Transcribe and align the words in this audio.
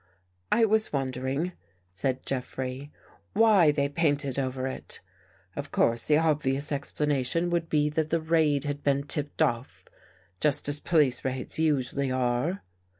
""I 0.51 0.65
was 0.65 0.91
wondering," 0.91 1.51
said 1.87 2.25
Jeffrey," 2.25 2.91
why 3.33 3.69
they 3.71 3.87
painted 3.87 4.39
over 4.39 4.65
it. 4.65 4.99
Of 5.55 5.69
course 5.71 6.07
the 6.07 6.17
obvious 6.17 6.71
explanation 6.71 7.51
would 7.51 7.69
be 7.69 7.87
that 7.89 8.09
the 8.09 8.19
raid 8.19 8.63
had 8.63 8.81
been 8.81 9.03
tipped 9.03 9.43
off, 9.43 9.85
just 10.39 10.67
as 10.67 10.79
police 10.79 11.23
raids 11.23 11.59
usually 11.59 12.11
are." 12.11 12.63